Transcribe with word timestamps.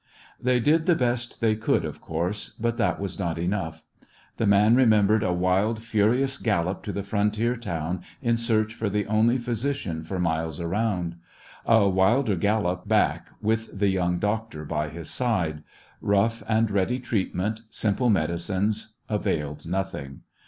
They 0.41 0.59
did 0.59 0.87
the 0.87 0.95
best 0.95 1.41
they 1.41 1.55
could, 1.55 1.85
of 1.85 2.01
course, 2.01 2.49
but 2.59 2.77
that 2.77 2.99
was 2.99 3.19
not 3.19 3.39
much. 3.39 3.83
The 4.37 4.47
man 4.47 4.75
remembered 4.75 5.21
a 5.21 5.31
wild, 5.31 5.83
furious 5.83 6.39
gal 6.39 6.65
lop 6.65 6.81
to 6.85 6.91
the 6.91 7.03
frontier 7.03 7.55
town 7.55 8.01
in 8.19 8.35
search 8.35 8.73
for 8.73 8.85
A 8.87 8.89
Chmtmas 8.89 8.93
When 8.93 8.93
the 8.93 9.05
only 9.11 9.37
physician 9.37 10.03
for 10.03 10.17
miles 10.19 10.59
around; 10.59 11.17
a 11.67 11.87
wilder 11.87 12.35
gallop 12.35 12.87
back 12.87 13.27
with 13.43 13.77
the 13.77 13.89
young 13.89 14.17
doctor 14.17 14.65
by 14.65 14.89
his 14.89 15.07
side. 15.11 15.61
Rough 16.01 16.41
and 16.49 16.71
ready 16.71 16.97
treatment, 16.97 17.61
simple 17.69 18.09
medicines, 18.09 18.95
availed 19.07 19.67
nothing. 19.67 20.21